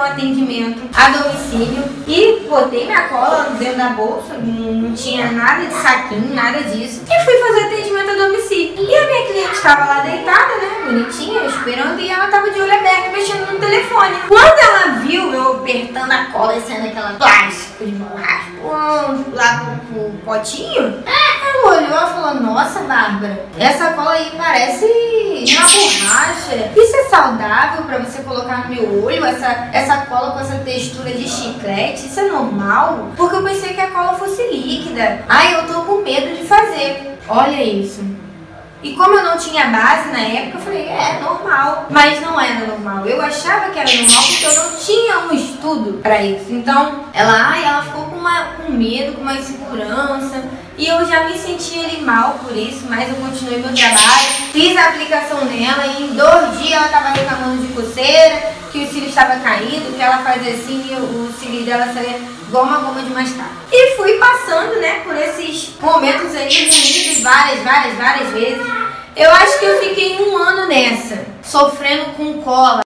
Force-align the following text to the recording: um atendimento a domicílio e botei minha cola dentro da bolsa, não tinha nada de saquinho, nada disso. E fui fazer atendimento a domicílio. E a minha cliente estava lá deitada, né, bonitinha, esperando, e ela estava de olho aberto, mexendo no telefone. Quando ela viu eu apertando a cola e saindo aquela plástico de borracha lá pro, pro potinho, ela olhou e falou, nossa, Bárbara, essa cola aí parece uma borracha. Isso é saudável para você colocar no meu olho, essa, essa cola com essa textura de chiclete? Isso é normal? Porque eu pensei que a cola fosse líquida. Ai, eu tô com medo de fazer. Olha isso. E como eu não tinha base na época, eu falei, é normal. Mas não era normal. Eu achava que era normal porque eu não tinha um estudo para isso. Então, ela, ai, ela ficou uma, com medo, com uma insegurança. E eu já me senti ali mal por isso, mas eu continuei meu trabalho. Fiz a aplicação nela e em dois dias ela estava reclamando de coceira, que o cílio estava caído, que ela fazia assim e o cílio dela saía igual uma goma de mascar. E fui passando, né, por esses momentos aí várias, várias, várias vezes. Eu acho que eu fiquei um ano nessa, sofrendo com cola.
um 0.00 0.04
atendimento 0.04 0.80
a 0.94 1.10
domicílio 1.10 1.84
e 2.06 2.46
botei 2.48 2.86
minha 2.86 3.08
cola 3.08 3.50
dentro 3.58 3.76
da 3.76 3.90
bolsa, 3.90 4.34
não 4.38 4.94
tinha 4.94 5.30
nada 5.30 5.66
de 5.66 5.74
saquinho, 5.74 6.34
nada 6.34 6.62
disso. 6.62 7.02
E 7.06 7.24
fui 7.24 7.38
fazer 7.38 7.66
atendimento 7.66 8.10
a 8.10 8.26
domicílio. 8.26 8.74
E 8.78 8.96
a 8.96 9.06
minha 9.06 9.26
cliente 9.26 9.52
estava 9.52 9.84
lá 9.84 10.00
deitada, 10.00 10.56
né, 10.56 10.86
bonitinha, 10.86 11.44
esperando, 11.44 12.00
e 12.00 12.08
ela 12.08 12.24
estava 12.24 12.50
de 12.50 12.60
olho 12.60 12.74
aberto, 12.74 13.12
mexendo 13.12 13.52
no 13.52 13.58
telefone. 13.58 14.16
Quando 14.26 14.58
ela 14.58 14.98
viu 15.00 15.32
eu 15.32 15.56
apertando 15.58 16.10
a 16.10 16.24
cola 16.26 16.56
e 16.56 16.60
saindo 16.62 16.86
aquela 16.86 17.12
plástico 17.12 17.84
de 17.84 17.92
borracha 17.92 18.50
lá 19.32 19.76
pro, 19.92 19.94
pro 19.94 20.18
potinho, 20.24 21.02
ela 21.06 21.76
olhou 21.76 21.86
e 21.86 22.12
falou, 22.12 22.34
nossa, 22.34 22.80
Bárbara, 22.80 23.46
essa 23.58 23.92
cola 23.92 24.12
aí 24.12 24.32
parece 24.36 24.84
uma 24.86 25.62
borracha. 25.62 26.29
Isso 26.76 26.96
é 26.96 27.04
saudável 27.04 27.84
para 27.84 27.98
você 27.98 28.22
colocar 28.22 28.68
no 28.68 28.74
meu 28.74 29.04
olho, 29.04 29.24
essa, 29.24 29.68
essa 29.72 29.98
cola 30.06 30.32
com 30.32 30.40
essa 30.40 30.56
textura 30.58 31.10
de 31.10 31.28
chiclete? 31.28 32.06
Isso 32.06 32.20
é 32.20 32.24
normal? 32.24 33.10
Porque 33.16 33.36
eu 33.36 33.42
pensei 33.42 33.74
que 33.74 33.80
a 33.80 33.90
cola 33.90 34.14
fosse 34.14 34.42
líquida. 34.48 35.24
Ai, 35.28 35.54
eu 35.54 35.66
tô 35.66 35.82
com 35.82 36.02
medo 36.02 36.36
de 36.36 36.44
fazer. 36.46 37.18
Olha 37.28 37.62
isso. 37.62 38.04
E 38.82 38.94
como 38.94 39.14
eu 39.14 39.22
não 39.22 39.36
tinha 39.36 39.66
base 39.66 40.08
na 40.08 40.20
época, 40.20 40.56
eu 40.56 40.60
falei, 40.62 40.88
é 40.88 41.20
normal. 41.20 41.86
Mas 41.90 42.20
não 42.22 42.40
era 42.40 42.66
normal. 42.66 43.04
Eu 43.06 43.20
achava 43.20 43.68
que 43.70 43.78
era 43.78 43.92
normal 43.92 44.22
porque 44.22 44.46
eu 44.46 44.54
não 44.54 44.76
tinha 44.76 45.18
um 45.18 45.32
estudo 45.34 46.00
para 46.02 46.22
isso. 46.22 46.46
Então, 46.48 47.04
ela, 47.12 47.50
ai, 47.50 47.62
ela 47.62 47.82
ficou 47.82 47.99
uma, 48.20 48.44
com 48.56 48.72
medo, 48.72 49.14
com 49.14 49.22
uma 49.22 49.34
insegurança. 49.34 50.44
E 50.78 50.86
eu 50.86 51.04
já 51.06 51.24
me 51.24 51.36
senti 51.36 51.78
ali 51.84 52.00
mal 52.00 52.38
por 52.42 52.56
isso, 52.56 52.86
mas 52.88 53.08
eu 53.08 53.16
continuei 53.16 53.58
meu 53.58 53.74
trabalho. 53.74 54.26
Fiz 54.52 54.76
a 54.76 54.88
aplicação 54.88 55.44
nela 55.44 55.86
e 55.86 56.04
em 56.04 56.14
dois 56.14 56.58
dias 56.58 56.72
ela 56.72 56.86
estava 56.86 57.08
reclamando 57.10 57.66
de 57.66 57.72
coceira, 57.72 58.52
que 58.70 58.84
o 58.84 58.88
cílio 58.88 59.08
estava 59.08 59.40
caído, 59.40 59.92
que 59.94 60.00
ela 60.00 60.18
fazia 60.18 60.52
assim 60.52 60.86
e 60.90 60.94
o 60.94 61.32
cílio 61.38 61.64
dela 61.64 61.92
saía 61.92 62.20
igual 62.48 62.64
uma 62.64 62.78
goma 62.78 63.02
de 63.02 63.10
mascar. 63.10 63.50
E 63.70 63.96
fui 63.96 64.18
passando, 64.18 64.76
né, 64.80 65.00
por 65.00 65.16
esses 65.16 65.70
momentos 65.80 66.34
aí 66.34 67.20
várias, 67.22 67.62
várias, 67.62 67.96
várias 67.96 68.28
vezes. 68.30 68.66
Eu 69.16 69.30
acho 69.32 69.58
que 69.58 69.64
eu 69.64 69.80
fiquei 69.80 70.22
um 70.22 70.36
ano 70.36 70.66
nessa, 70.66 71.26
sofrendo 71.42 72.12
com 72.16 72.40
cola. 72.42 72.80